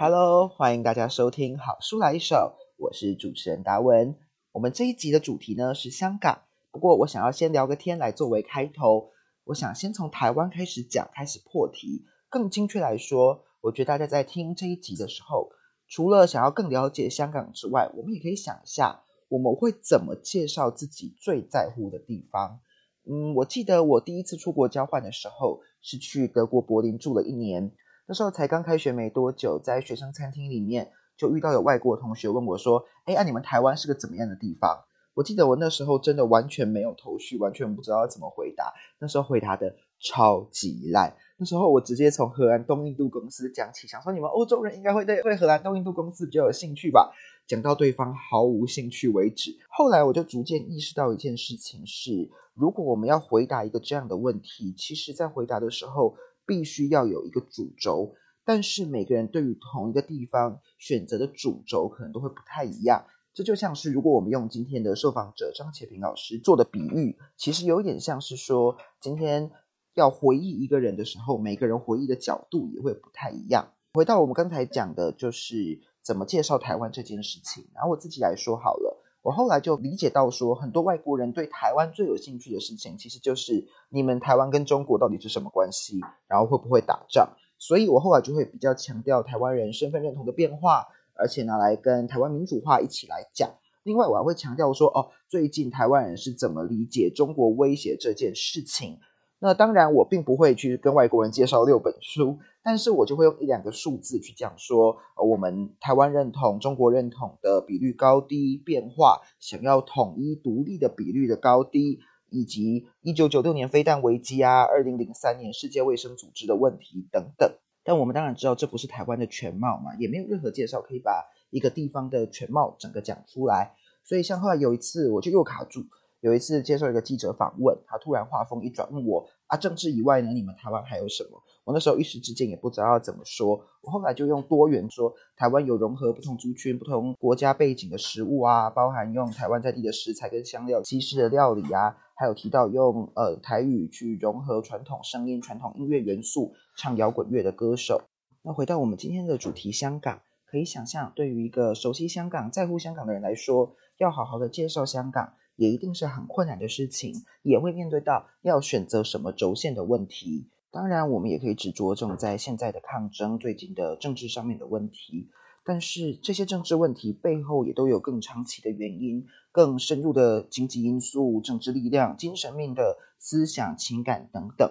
[0.00, 2.36] Hello，欢迎大家收听《好书来一首》，
[2.76, 4.14] 我是主持人达文。
[4.52, 9.10] 我们这一集的主题呢是香港，不过我想要先聊个天来作为开头。
[9.42, 12.04] 我想先从台湾开始讲，开始破题。
[12.28, 15.50] 更精确来说，我觉得大家在听这一集的时候，
[15.88, 22.60] 除了想要更了解香港之外，我们也可以想一下，我们会怎么介绍自己最在乎的地方。
[23.04, 27.72] 嗯，我记得我第一次出国交换的时候是去德国柏林住了一年，
[28.08, 38.72] 那时候才刚开学没多久，在学生餐厅里面就遇到有外国同学问我说：“哎，啊，你们台湾是个怎么样的地方？”我记得我那时候真的完全没有头绪，完全不知道怎么回答。
[38.98, 41.14] 那时候回答的超级烂。
[41.36, 47.12] 那时候我直接从荷兰东印度公司讲起，想说你们欧洲人应该会对对荷兰东印度公司比较有兴趣吧。
[47.46, 49.54] 讲到对方毫无兴趣为止。
[49.68, 52.30] 后来我就逐渐意识到一件事情是。
[52.54, 56.16] 如果我们要回答一个这样的问题，其实，在回答的时候，
[56.48, 58.16] 必须要有一个主轴。
[58.44, 63.04] 但是，每个人对于同一个地方选择的主轴，可能都会不太一样。
[63.34, 69.50] 这就像是，如果我们用今天的受访者张且平老师做的比喻，其实有点像是说，今天
[69.92, 73.74] 要回忆一个人的时候，每个人回忆的角度也会不太一样。
[73.92, 77.68] 回到我们刚才讲的，就是怎么介绍台湾这件事情。
[77.74, 79.04] 然后我自己来说好了。
[79.28, 87.36] 我后来就理解到，说很多外国人对台湾最有兴趣的事情，其实就是你们台湾跟中国到底是什么关系，然后会不会打仗。
[87.58, 93.50] 所以我后来就会比较强调台湾人身份认同的变化，而且拿来跟台湾民主化一起来讲。
[93.82, 98.98] 另外，我还会强调说，哦，最近台湾人是怎么理解中国威胁这件事情。
[99.40, 117.52] 那当然，我并不会去跟外国人介绍六本书，但是我就会用一两个数字去讲说，我们台湾认同、中国认同的比率高低变化，想要统一独立的比率的高低，以及一九九六年飞弹危机啊，二零零三年世界卫生组织的问题等等。
[117.84, 123.74] 但我们当然知道，这不是台湾的全貌嘛，也没有任何介绍可以把一个地方的全貌整个讲出来。
[124.02, 125.84] 所以，像后来有一次，我就又卡住。
[126.20, 133.60] 有一次接受一个记者访问，他突然话锋一转问我：“啊，政治以外呢，你们台湾还有什么？”我那时候一时之间也不知道要怎么说。
[133.82, 148.02] 我后来就用多元说，台湾有融合不同族群、不同国家背景的食物啊，包含用台湾在地的食材跟香料、西式的料理啊，还有提到用呃台语去融合传统声音、传统音乐元素，唱摇滚乐的歌手。
[148.42, 155.34] 那回到我们今天的主题，香港，可以想象，对于一个熟悉香港、在乎香港的人来说，要好好的介绍香港。
[155.58, 160.46] 也一定是很困难的事情，也会面对到要选择什么轴线的问题。
[160.70, 165.28] 当然，我们也可以只着重在现在的抗争、最近的政治上面的问题。
[165.64, 174.70] 但是，这些政治问题背后也都有更长期的原因、更深入的经济因素、政治力量、精神面的思想、情感等等。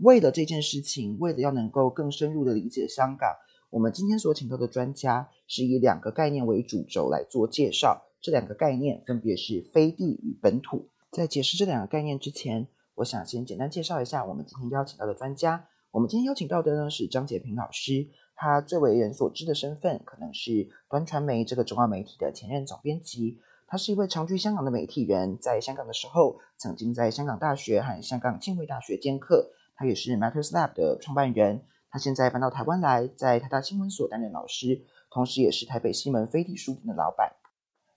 [0.00, 3.30] 为了这件事情，为了要能够更深入的理解香港，
[3.70, 8.02] 我们今天所请到的专家是以两个概念为主轴来做介绍。
[8.24, 10.88] 这两个概念分别是飞地与本土。
[11.10, 15.68] 在解释这两个概念之前，我想先简单介绍一下我们今天邀请到的专家。
[15.90, 23.40] 我们今天邀请到的呢是张杰平老师，他最为人所知的身份可能是端传媒这个中澳媒体的前任总编辑。
[23.66, 29.50] 他是一位常居香港的媒体人，在香港的时候曾经在香港大学和香港浸会大学兼课。
[29.76, 31.60] 他也是 Matters Lab 的创办人。
[31.90, 37.34] 他现在搬到台湾来，在台大新闻所担任老师，同时也是台北西门飞地书店的老板。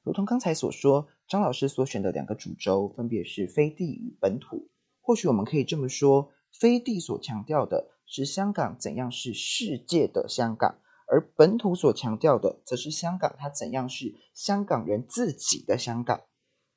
[0.08, 4.70] 如同刚才所说，张老师所选的两个主轴分别是飞地与本土。
[5.02, 10.78] 或许我们可以这么说，飞地所强调的是香港怎样是世界的香港，
[11.12, 16.22] 而本土所强调的则是香港它怎样是香港人自己的香港。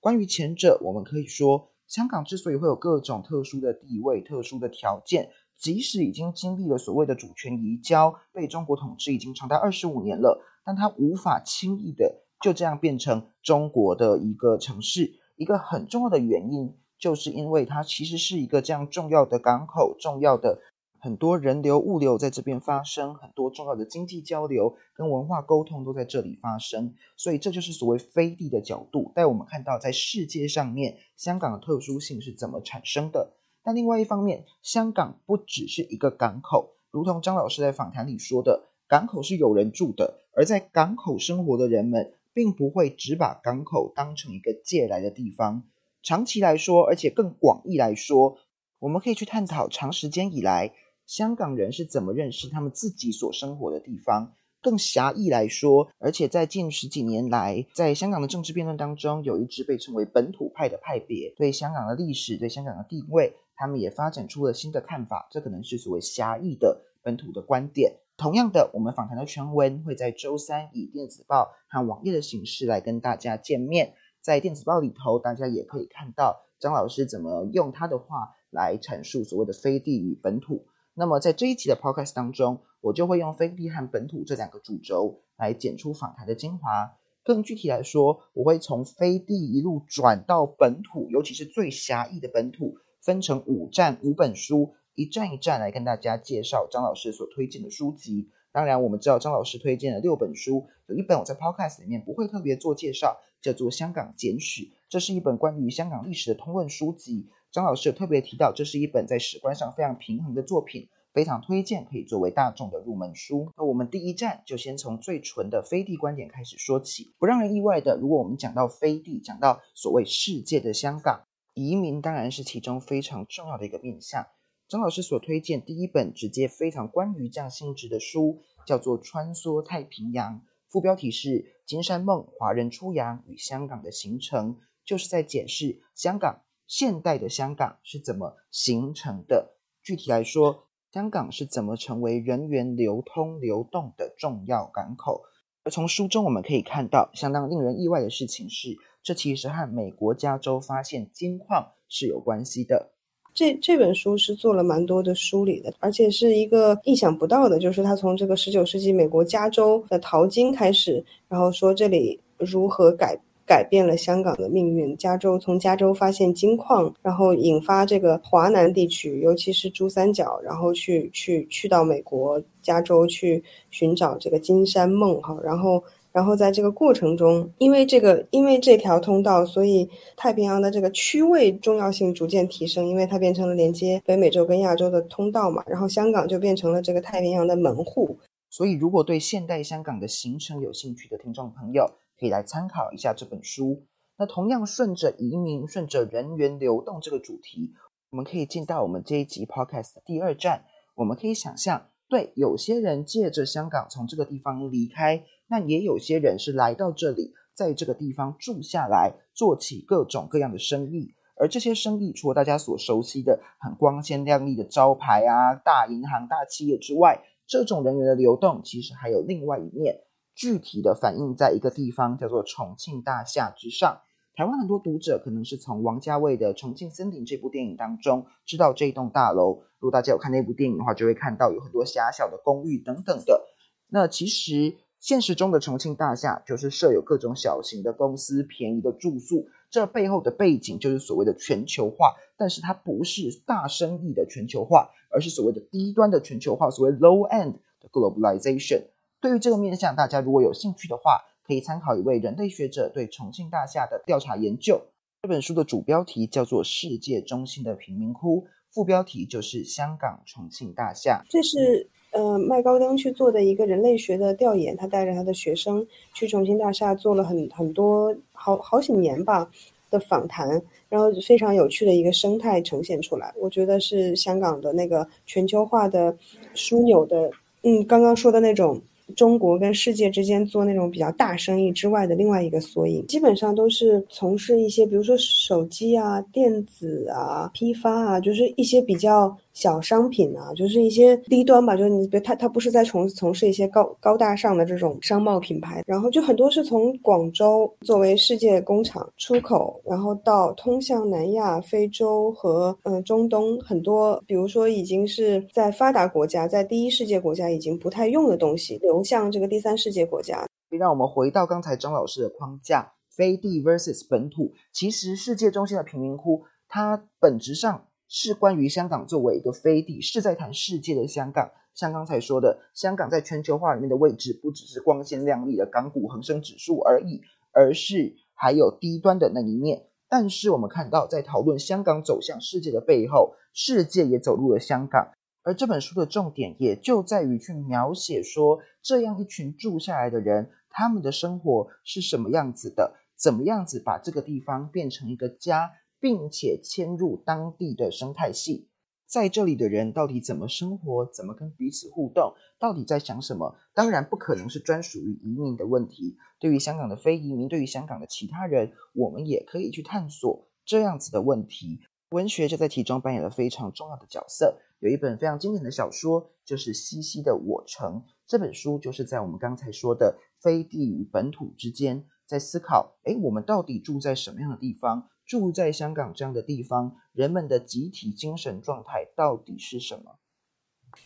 [0.01, 12.25] 关于前者，我们可以说，香港之所以会有各种特殊的地位、特殊的条件，即使已经经历了所谓的主权移交，被中国统治已经长达二十五年了，但它无法轻易的。
[12.41, 20.59] 就这样变成中国的一个城市，一个很重要的原因，就是因为它其实是一个这样重要的港口，重要的
[20.99, 33.35] 很多人流物流在这边发生，很多重要的经济交流跟文化沟通都在这里发生，所以这就是所谓飞地的角度，带我们看到在世界上面香港的特殊性是怎么产生的。
[33.63, 42.15] 但另外一方面，香港不只是一个港口，如同张老师在访谈里说的，港口是有人住的，而在港口生活的人们。
[42.33, 45.65] 并不会只把港口当成一个借来的地方。
[46.03, 48.39] 长期来说，而且更广义来说，
[48.79, 50.73] 我们可以去探讨长时间以来
[51.07, 54.35] 香港人是怎么认识他们自己所生活的地方。
[54.63, 65.29] 更狭义来说，而且在近十几年来，在香港的政治辩论当中，有一支被称为本土派的派别，对香港的历史、对香港的地位，他们也发展出了新的看法。
[65.31, 67.95] 这可能是所谓狭义的本土的观点。
[68.21, 73.95] 同样的，我们访谈的全文会在周三以电子报和网页的形式来跟大家见面。
[74.21, 80.67] 在电子报里头，大家也可以看到张老师怎么用他的话来阐述所谓的飞地与本土。
[80.93, 86.93] 那么在这一期的 podcast 当中，我就会用飞地和本土这两个主轴来剪出访谈的精华。
[87.25, 94.75] 更具体来说，我会从飞地一路转到本土，尤其是最狭义的本土，分成五站五本书。
[94.95, 98.29] 一站一站来跟大家介绍张老师所推荐的书籍。
[98.53, 107.29] 当然，我们知道张老师推荐了六本书，有一本我在 Podcast 里面不会特别做介绍，叫做《香港简史》，这是一本关于香港历史的通论书籍。
[107.53, 113.53] 张老师有特别提到，这是一本在史观上非常平衡的作品，非常推荐，可以作为大众的入门书。
[113.57, 117.15] 那我们第一站就先从最纯的飞地观点开始说起。
[117.19, 121.21] 不让人意外的，如果我们讲到飞地，讲到所谓世界的香港，
[121.55, 124.27] 移民当然是其中非常重要的一个面向。
[124.71, 130.35] 张老师所推荐第一本直接非常关于这样性质的书，叫做《穿梭太平洋》，
[130.69, 131.29] 副标题是
[131.67, 139.57] 《金山梦：华人出洋与香港的形成》，就是在解释香港现代的香港是怎么形成的。
[139.83, 145.25] 具体来说，香港是怎么成为人员流通流动的重要港口。
[145.65, 152.93] 而从书中我们可以看到，相当令人意外的事情是，这其实和美国加州发现金矿是有关系的。
[153.33, 164.97] 这这本书是做了蛮多的梳理的，而且是一个意想不到的，就是他从这个十九世纪美国加州的淘金开始，然后说这里如何改改变了香港的命运。
[164.97, 175.83] 加州从加州发现金矿，然后引发这个华南地区，尤其是珠三角，然后去去去到美国加州去寻找这个金山梦哈，然后。
[176.13, 185.63] 然后在这个过程中，因为这个，因为这条通道，所以太平洋的这个区位重要性逐渐提升，因为它变成了连接北美洲跟亚洲的通道嘛。
[185.67, 188.19] 然后香港就变成了这个太平洋的门户。
[188.51, 191.87] 所以，如果对现代香港的形成有兴趣的听众朋友，
[192.19, 193.85] 可以来参考一下这本书。
[194.19, 197.73] 那同样顺着移民、顺着人员流动这个主题，
[198.11, 200.65] 我们可以进到我们这一集 podcast 的第二站。
[200.97, 205.23] 我们可以想象，对有些人借着香港从这个地方离开。
[205.51, 211.13] 那也有些人是来到这里，在这个地方住下来，做起各种各样的生意。
[211.35, 220.03] 而这些生意，除了大家所熟悉的很光鲜亮丽的招牌啊、大银行、大企业之外，这种人员的流动其实还有另外一面，
[220.37, 224.03] 具体的反映在一个地方，叫做重庆大厦之上。
[224.37, 229.65] 台湾很多读者可能是从王家卫的《重庆森林》这部电影当中知道这一栋大楼。
[229.81, 233.49] 如果大家有看那部电影的话，就会看到有很多狭小的公寓等等的。
[233.89, 234.77] 那其实。
[235.01, 248.83] 现实中的重庆大厦就是设有各种小型的公司、便宜的住宿，这背后的背景就是所谓的全球化，但是它不是大生意的全球化，而是所谓的低端的全球化，所谓 low end 的 globalization。
[249.23, 254.83] 对于这个面向，大家如果有兴趣的话，可以参考一位人类学者对重庆大厦的调查研究。
[255.23, 261.25] 这本书的主标题叫做《世界中心的贫民窟》，副标题就是香港重庆大厦。
[261.31, 261.89] 这是。
[262.13, 269.49] 呃，麦高登去做的一个人类学的调研，他带着他的学生去重庆大厦做了很很多好好几年吧
[269.91, 273.33] 的访谈，然后非常有趣的一个生态呈现出来。
[273.37, 276.17] 我觉得是香港的那个全球化的
[276.55, 277.31] 枢纽的，
[277.63, 278.81] 嗯，刚刚说的那种。
[279.17, 291.77] 中国跟世界之间做那种比较大生意之外的另外一个缩影，基本上都是从事一些，比如说手机啊、电子啊、批发啊，就是一些比较小商品啊，就是一些低端吧。
[291.77, 309.01] 就是你别他他不是在从从事一些高高大上的这种商贸品牌，然后就很多是从广州作为世界工厂出口，然后到通向南亚、非洲和嗯中东很多，比如说已经是在发达国家、在第一世界国家已经不太用的东西流。
[309.11, 314.53] 向这个第三世界国家，让我们回到刚才张老师的框架，飞地 versus 本土。
[314.73, 321.53] 其实世界中心的贫民窟，它本质上是关于香港作为一个飞地，是在谈世界的香港。
[321.75, 327.21] 像刚才说的，香港在全球化里面的位置，不只是光鲜亮丽的港股恒生指数而已，
[327.53, 329.87] 而是还有低端的那一面。
[330.09, 335.13] 但是我们看到，在讨论香港走向世界的背后，世界也走入了香港。
[335.43, 348.69] 而这本书的重点也就在于去描写说，这样一群住下来的人，他们的生活是什么样子的，怎么样子把这个地方变成一个家，并且迁入当地的生态系，
[349.07, 353.57] 在这里的人到底怎么生活，怎么跟彼此互动，到底在想什么？
[353.75, 356.17] 当然不可能是专属于移民的问题。
[356.39, 361.81] 对于香港的非移民，对于香港的其他人，我们也可以去探索这样子的问题。
[362.11, 364.59] 文学就在其中扮演了非常重要的角色。
[364.81, 367.97] 有一本非常经典的小说，就是西西的《我城》。
[368.27, 375.11] 这本书就是在我们刚才说的飞地与本土之间，在思考：哎，我们到底住在什么样的地方？
[375.31, 380.17] 住在香港这样的地方，人们的集体精神状态到底是什么？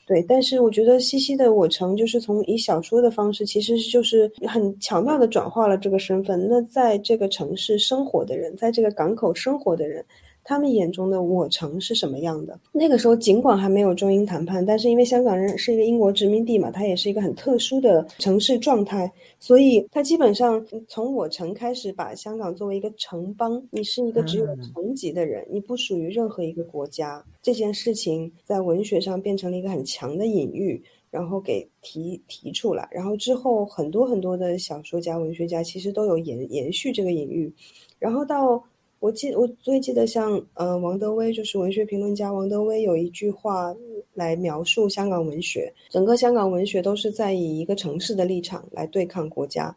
[0.07, 6.49] 对，但是我觉得西西的《我城》就是从以小说的方式，其实就是很巧妙的转化了这个身份。
[6.49, 10.03] 那在这个城市生活的人，在这个港口生活的人。
[10.45, 12.61] 他们眼中的我城是什么样的？
[12.71, 19.11] 那个时候尽管还没有中英谈判，但是因为香港人是一个英国殖民地嘛，它也是一个很特殊的城市状态，
[19.41, 27.25] 所以它基本上从我城开始把香港作为一个城邦，你是一个只有层级的人，你不属于任何一个国家。
[27.43, 37.51] 这件事情在文学上变成了一个很强的隐喻，然后给提提出来，然后之后很多很多的小说家、文学家其实都有延延续这个隐喻，
[37.99, 38.63] 然后到。
[39.05, 43.77] 我记我最记得像呃王德威就是文学评论家王德威有一句话
[44.15, 49.77] 来描述香港文学，整个香港文学都是在以一个城市的立场来对抗国家，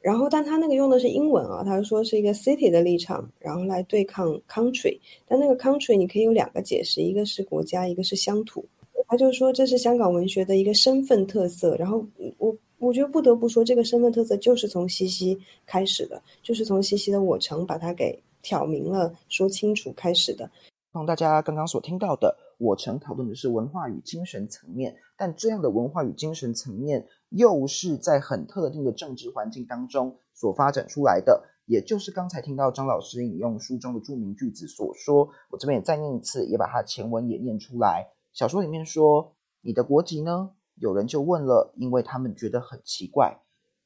[0.00, 4.98] 然后但他那个用的是英文啊，他说是一个 city 的立场，然后来对抗 country，
[5.28, 8.64] 但那个 country 你可以有两个解释，一个是国家，一个是乡土，
[9.06, 12.02] 他就说这是香港文学的一个身份特色，然后
[12.38, 18.18] 我我觉得不得不说这个身份特色就是从西西开始的，就是从西西的我城把它给。
[18.42, 20.50] 挑明了，说清楚开始的。
[20.92, 31.44] 从大家刚刚所听到的，我曾讨论的是文化与精神层面，但这样的文化与精神层面，又是在很特定的政治环境当中所发展出来的。
[31.64, 38.08] 也就是刚才听到张老师引用书中的著名句子所说，我这边也再念一次，也把它前文也念出来。
[38.34, 43.40] 小说里面说：“你的国籍呢？”有人就问了，因为他们觉得很奇怪。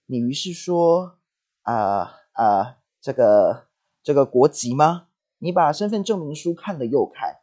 [0.06, 1.18] 你于是说
[1.62, 3.65] ：“啊啊，这个。”
[4.06, 5.08] 这个国籍吗？
[5.40, 7.38] 你把身份证明书看了又看，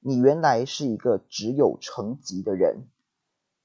[0.00, 2.86] 你原来是一个只有成级的人。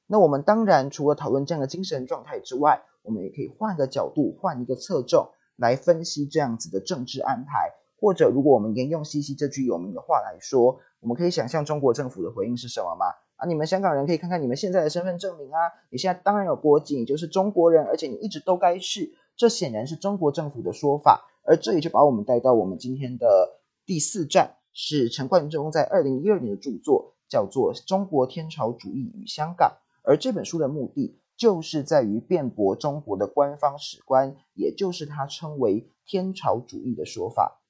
[0.07, 7.71] 那我们当然除了讨论这样的精神状态之外，我们也可以换个角度，换一个侧重来分析这样子的政治安排。
[7.97, 13.05] 或者，如果我们沿用西西这句有名的话来说，我们可以想象中国政府的回应是什么吗？
[13.37, 15.59] 啊，你们香港人可以看看你们现在的身份证明啊，
[15.91, 19.13] 你现在当然有国籍，你就是中国人，而且你一直都该是。
[19.37, 21.29] 这显然是中国政府的说法。
[21.47, 29.69] 而这也就把我们带到我们今天的第四站，是陈冠中在二零一二年的著作，叫做《中国天朝主义与香港》。
[30.03, 37.61] 而这本书的目的，就是在于辩驳中国的官方史观，也就是他称为天朝主义的说法。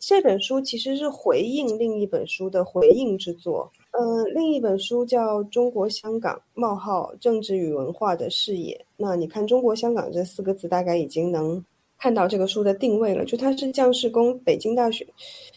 [0.00, 3.70] 这本书其实是回应另一本书的回应之作。
[3.92, 8.74] 嗯，另一本书叫《中国香港：冒号政治与文化的视野》。
[8.96, 11.64] 那你看“中国香港”这四个字，大概已经能。
[12.02, 15.06] 看到这个书的定位了，就他是将士工北京大学，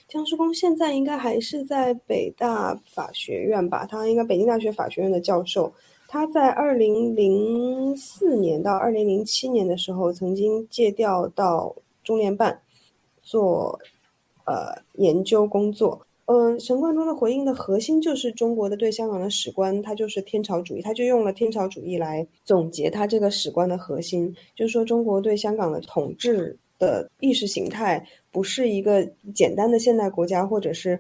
[0.08, 3.84] 将士工现在应该还是在北大法学院吧？
[3.84, 5.74] 他应该北京大学法学院的教授。
[6.08, 12.62] 他在二零零四年到二零零七年的时候，曾经借调到中联办
[13.24, 13.80] 做
[14.46, 16.06] 呃研究工作。
[16.28, 31.00] 嗯，陈冠中的回应的核心就是中国的对香港的史观，他就是天朝主义，他就用了天朝主义来总结他这个史观的核心，就是说中国对香港的统治的意识形态不是一个简单的现代国家，或者是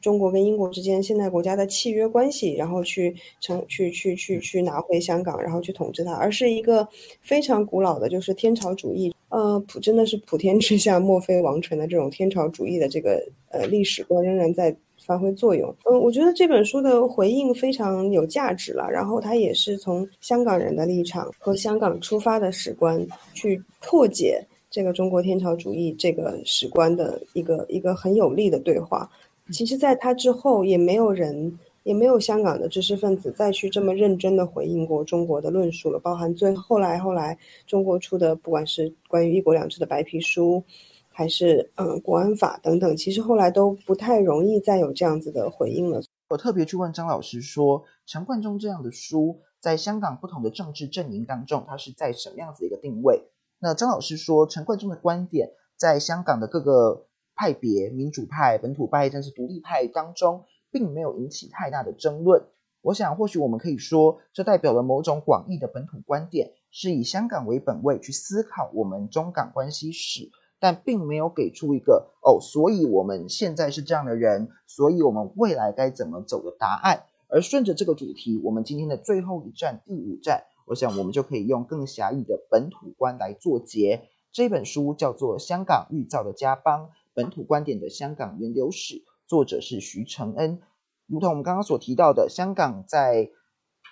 [0.00, 6.88] 中国跟英国之间现代国家的契约关系，然后去成去去去去拿回香港，然后去统治它，而是一个
[7.20, 9.14] 非常古老的，就是天朝主义。
[9.28, 15.68] 呃，普真的是普天之下莫非王臣的这种天朝主义的这个呃历史观仍然在发挥作用。
[15.84, 18.88] 嗯，我觉得这本书的回应非常有价值了。
[18.90, 23.04] 然后它也是从香港人的立场和香港出发的史观
[23.34, 24.40] 去破解
[24.70, 29.10] 这个中国天朝主义这个史观的一个一个很有力的对话。
[29.50, 31.58] 其实，在他之后也没有人。
[31.86, 40.64] 也没有香港的知识分子再去这么认真的回应过中国的论述了，包含最后来后来中国出的不管是关于一国两制的白皮书，
[41.08, 46.02] 还是嗯国安法等等，其实后来都不太容易再有这样子的回应了。
[46.28, 53.28] 我特别去问张老师说，陈冠中这样的书在香港不同的政治阵营当中，它是在什么样子一个定位？
[53.60, 60.42] 那张老师说，陈冠中的观点在香港的各个派别，民主派、本土派，甚至独立派当中。
[60.76, 62.44] 并没有引起太大的争论。
[62.82, 70.28] 我想，或许我们可以说，这代表了某种广义的本土观点，是以香港为本位去思考我们中港关系史，
[70.60, 77.04] 但并没有给出一个哦，所以我们现在是这样的人，所以我们未来该怎么走的答案。
[77.28, 84.02] 而顺着这个主题，我们今天的最后一站，第五站，我想我们就可以用更狭义的本土观来做结。
[84.30, 88.94] 这本书叫做《香港预造的家邦：本土观点的香港源流史》。
[89.26, 90.60] 作者是徐承恩，
[91.06, 93.30] 如同我们刚刚所提到的，香港在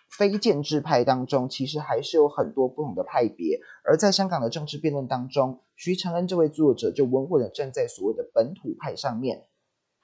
[0.09, 3.61] 非建制派当中，其实还是有很多不同的派别。
[3.85, 9.45] 而在香港的政治辩论当中，徐承恩这位作者就稳稳的站在所谓的本土派上面。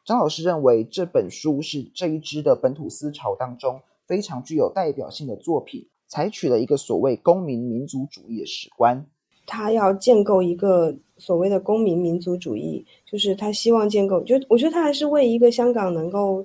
[0.05, 9.07] 张老师认为这本书是这一支的本土思潮当中非常具有代表性的作品，采取了一个所谓公民民族主义的史观。
[9.47, 16.45] 他要建构一个所谓的公民民族主义，就是他希望建构，就我觉得他还是为一个香港能够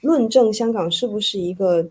[0.00, 1.86] 论证香港是不是一个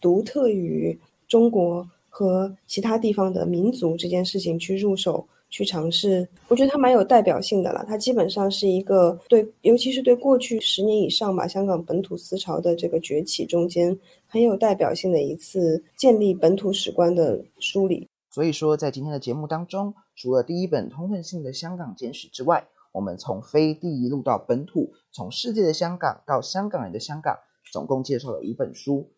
[0.00, 5.26] 独特于中国和其他地方的民族这件事情去入手。
[5.50, 7.82] 去尝试，我觉得它蛮有代表性的了。
[7.88, 18.06] 它基本上是一个对，尤其是对过去十年以上吧，香港本土思潮的这个崛起中间很有代表性的一次建立本土史观的梳理。
[18.38, 27.36] 所以说，在今天的节目当中，除了第一本通论性的香港简史之外，我们从非地一路到本土，从世界的香港到香港人的香港，
[27.72, 29.10] 总共介绍了五本书：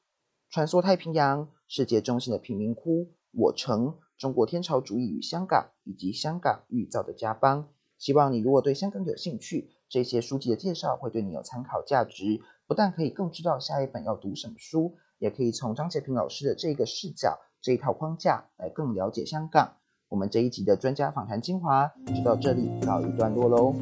[0.48, 3.98] 穿梭太平洋、世界中心的贫民窟、我城。
[4.16, 7.68] 中国天朝主义与香港，以及香港预造的家邦。
[7.98, 12.40] 希望你如果对香港有兴趣，这些书籍的介绍会对你有参考价值。
[12.66, 19.74] 不但可以更知道下一本要读什么书，也可以从张杰平老师的这个视角、这一套框架来更了解香港。
[20.08, 23.74] 我们这一集的专家访谈精华就到这里告一段落喽。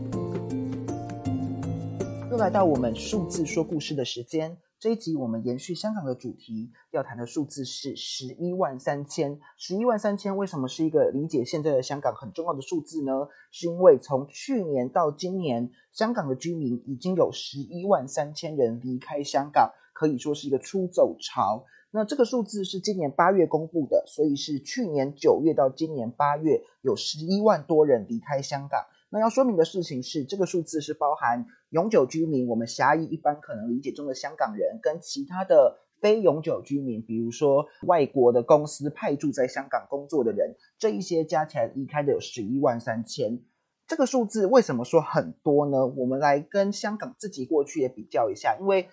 [2.28, 4.58] 又来到我们数字说故事的时间。
[4.80, 9.38] 这一集我们延续香港的主题，要谈的数字是十一万三千。
[9.56, 13.12] 十一万三千为什么是一个理解现在的香港很重要的数字呢？
[13.52, 21.64] 是因为从去年到今年，香港的居民已经有十一万三千人离开香港，可以说是一个出走潮。
[21.90, 28.84] 那这个数字是今年八月公布的，所以是去年九月到今年八月有十一万多人离开香港。
[29.10, 43.40] 那要说明的事情是，这个数字是包含永久居民，我们狭义一般可能理解中的香港人，跟其他的非永久居民，比如说外国的公司派驻在香港工作的人，这一些加起来离开的有十一万三千。
[43.86, 45.86] 这个数字为什么说很多呢？
[45.86, 48.90] 我们来跟香港自己过去也比较一下，因为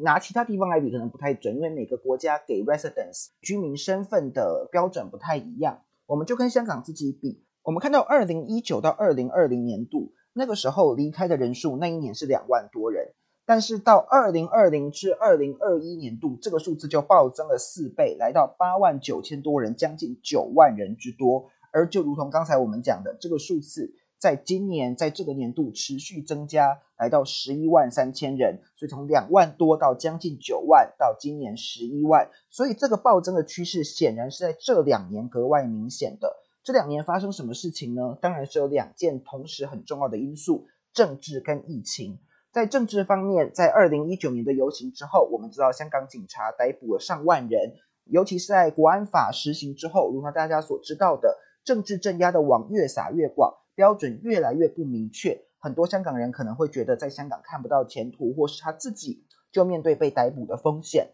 [0.00, 7.44] 拿其他地方来比可能不太准，因为每个国家给 residence 居民身份的标准不太一样，我们就跟香港自己比。
[7.62, 13.12] 我们看到，二零一九到二零二零年度那个时候离开的人数，那一年是两万多人。
[13.44, 21.50] 但是到二零二零至二零二一年度，这个数字就暴增了四倍，来到八万九千多人，将近九万人之多。
[21.72, 28.60] 而就如同刚才我们讲的，这个数字在今年在这个年度持续增加，来到十一万三千人。
[28.76, 36.36] 所以从两万多到将近九万，到今年十一万，所以这个暴增的趋势显然是在这两年格外明显的。
[36.64, 38.18] 这两年发生什么事情呢？
[38.20, 42.18] 当然是有两件同时很重要的因素：政治跟疫情。
[42.50, 55.44] 在政治方面，在二零一九年的游行之后，我们知道香港警察逮捕了上万人，尤其是在国安法实行之后，如同大家所知道的，政治镇压的网越撒越广，标准越来越不明确。
[55.60, 61.12] 很多香港人可能会觉得在香港看不到前途，或是他自己就面对被逮捕的风险。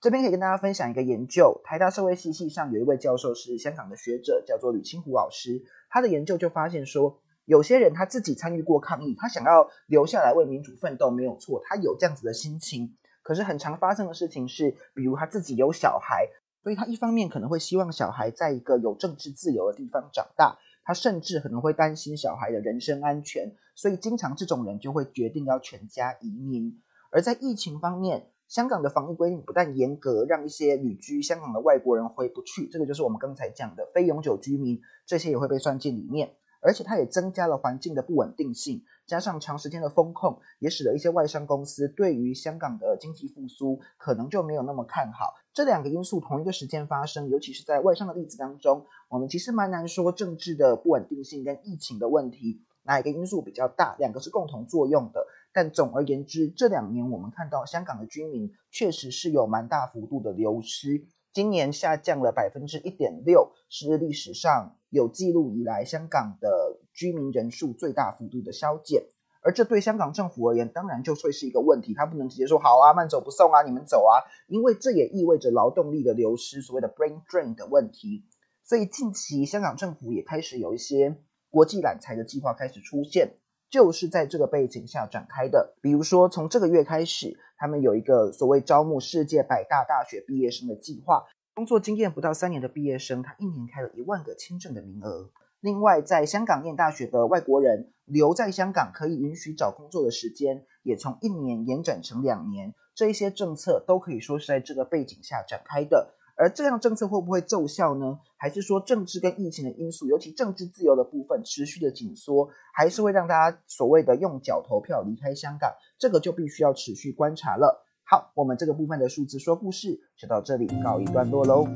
[0.00, 5.62] 这边可以跟大家分享一个研究，台大社会系系上有一位教授是香港的学者，叫做吕清湖老师。
[5.88, 12.96] 他的研究就发现说，有些人他自己参与过抗议，他想要留下来为民主奋斗，没有错，他有这样子的心情。
[13.22, 16.26] 可是很常发生的事情是，比如他自己有小孩，
[16.64, 26.80] 所以他一方面可能会希望小孩在一个有政治自由的地方长大，他甚至可能会担心小孩的人身安全，所以经常这种人就会决定要全家移民。
[27.10, 36.34] 而在疫情方面，香港的防疫规定不但严格，让一些旅居香港的外国人回不去，这个就是我们刚才讲的非永久居民，这些也会被算进里面。
[36.62, 45.32] 而且它也增加了环境的不稳定性，加上长时间的风控，也使得一些外商公司对于香港的经济复苏可能就没有那么看好。
[45.54, 55.26] 这两个因素同一个时间发生，尤其是在外商的例子当中，我们其实蛮难说政治的不稳定性跟疫情的问题哪一个因素比较大，两个是共同作用的。
[55.52, 69.02] 但总而言之，这两年我们看到香港的居民确实是有蛮大幅度的流失，今年下降了百分之一点六，是历史上有记录以来香港的居民人数最大幅度的消减。
[69.42, 78.24] 而这对香港政府而言，当然就会是一个问题，他不能直接说好啊，慢走不送啊，你们走啊，因为这也意味着劳动力的流失，所谓的 brain drain 的问题。
[78.70, 81.16] 所以近期香港政府也开始有一些
[81.50, 83.34] 国际揽才的计划开始出现。
[83.68, 85.74] 就是在这个背景下展开的。
[85.82, 91.24] 比如说，从这个月开始，他们有一个所谓招募世界百大大学毕业生的计划。
[91.52, 95.32] 工作经验不到三年的毕业生，他一年开了一万个签证的名额。
[95.58, 102.72] 另外，在香港念大学的外国人留在香港可以允许找工作的时间，也从一年延展成两年。
[102.94, 106.14] 这一些政策都可以说是在这个背景下展开的。
[106.40, 108.18] 而这样政策会不会奏效呢？
[108.38, 115.74] 还是说政治跟疫情的因素，尤其政治自由的部分持续的紧缩，还是会让大家所谓的用脚投票离开香港？
[115.98, 117.84] 这个就必须要持续观察了。
[118.04, 121.68] 好，我们这个部分的数字说故事就到这里告一段落喽。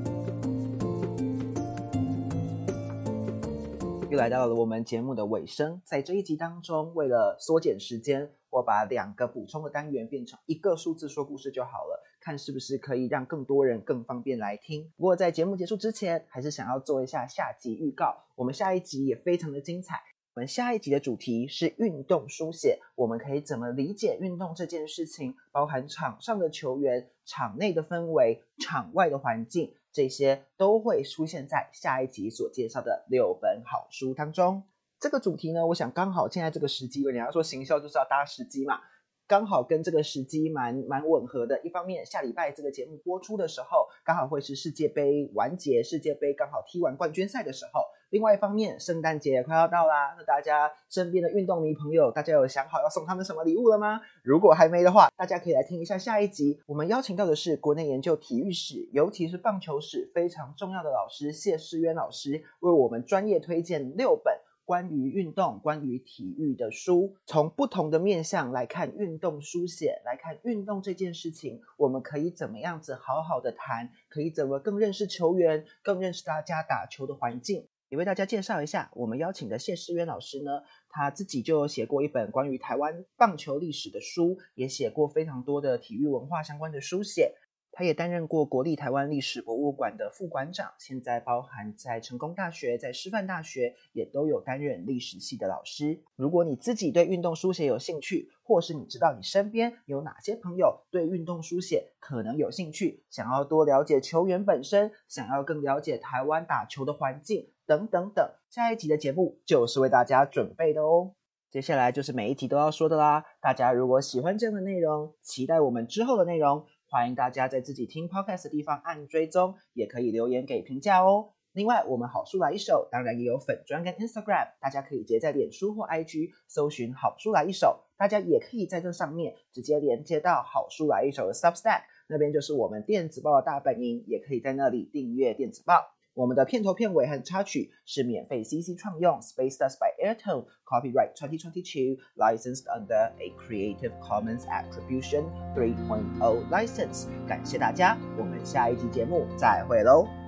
[4.08, 12.04] 又来到了我们节目的尾声，在这一集当中，为了缩减时间，我把两个补充的单元变成一个数字说故事就好了。
[12.20, 14.92] 看是不是可以让更多人更方便来听。
[14.96, 18.24] 不过在节目结束之前，还是想要做一下下集预告。
[18.36, 20.00] 我们下一集也非常的精彩。
[20.34, 25.34] 我们下一集的主题是运动书写，我们可以怎么理解运动这件事情？
[25.50, 34.62] 包含场上的球员、场内的氛围、场外的环境，这些都会出现在下一集所介绍的六本好书当中。
[35.00, 38.80] 这个主题呢，我想刚好现在这个时机，人家说行销就是要搭时机嘛。
[39.26, 41.58] 刚好跟这个时机蛮蛮吻合的。
[41.62, 47.80] 一方面，下礼拜这个节目播出的时候，刚好会是世界杯完结，世界杯刚好踢完冠军赛的时候。
[48.10, 54.02] 另外一方面，圣诞节也快要到啦，那大家身边的运动迷朋友，大家有想好要送他们什么礼物了吗？
[54.22, 56.60] 如果还没的话，大家可以来听一下下一集。
[56.66, 64.38] 我们邀请到的是国内研究体育史，尤其是棒球史非常重要的老师谢世渊老师，为我们专业推荐六本。
[64.64, 73.90] 关于运动、关于体育的书，从不同的面向来看运动书写，来看运动这件事情，我们可以怎么样子好好的谈？
[74.08, 77.68] 可以怎么更认识球员，更认识大家打球的环境？
[77.90, 87.34] 也为大家介绍一下，我们邀请的谢世渊老师呢，他自己就写过一本关于台湾棒球历史的书，也写过非常多的体育文化相关的书写。
[87.76, 96.00] 他也担任过国立台湾历史博物馆的副馆长，现在包含在成功大学、在师范大学也都有担任历史系的老师。
[96.14, 111.14] 如果你自己对运动书写有兴趣，或是你知道你身边有哪些朋友对运动书写可能有兴趣，想要多了解球员本身，想要更了解台湾打球的环境等等等，下一集的节目就是为大家准备的哦。
[111.50, 116.66] 接下来就是每一集都要说的啦，大家如果喜欢这样的内容，期待我们之后的内容。
[116.94, 121.32] 欢迎大家在自己听 podcast 的地方按追踪，也可以留言给评价哦。
[121.52, 127.80] 另外，我们好书来一首，当然也有粉专跟 Instagram，大家可以直接在脸书或 IG 搜寻好书来一首。
[127.96, 135.93] 大家也可以在这上面直接连接到好书来一首的 Substack，那边就是我们电子报的大本营，也可以在那里订阅电子报。
[136.14, 145.24] 我们的片头、片尾和插曲是免费 CC 创用，Space Dust by Airtone Copyright 2022 Licensed under a Creative Commons Attribution
[145.56, 147.08] 3.0 License。
[147.26, 150.23] 感谢大家，我们下一期节目再会喽。